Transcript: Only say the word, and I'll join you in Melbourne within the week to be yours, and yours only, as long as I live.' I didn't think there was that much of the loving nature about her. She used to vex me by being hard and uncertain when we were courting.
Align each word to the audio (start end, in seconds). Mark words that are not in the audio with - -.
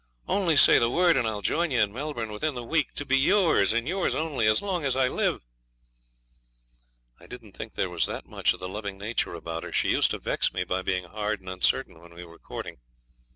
Only 0.27 0.57
say 0.57 0.79
the 0.79 0.89
word, 0.89 1.15
and 1.15 1.27
I'll 1.27 1.43
join 1.43 1.69
you 1.69 1.79
in 1.79 1.93
Melbourne 1.93 2.31
within 2.31 2.55
the 2.55 2.63
week 2.63 2.95
to 2.95 3.05
be 3.05 3.19
yours, 3.19 3.71
and 3.71 3.87
yours 3.87 4.15
only, 4.15 4.47
as 4.47 4.59
long 4.63 4.83
as 4.83 4.95
I 4.95 5.07
live.' 5.07 5.43
I 7.19 7.27
didn't 7.27 7.51
think 7.51 7.75
there 7.75 7.87
was 7.87 8.07
that 8.07 8.25
much 8.25 8.51
of 8.55 8.59
the 8.59 8.67
loving 8.67 8.97
nature 8.97 9.35
about 9.35 9.61
her. 9.61 9.71
She 9.71 9.91
used 9.91 10.09
to 10.09 10.17
vex 10.17 10.53
me 10.53 10.63
by 10.63 10.81
being 10.81 11.03
hard 11.03 11.39
and 11.39 11.49
uncertain 11.49 11.99
when 11.99 12.15
we 12.15 12.25
were 12.25 12.39
courting. 12.39 12.79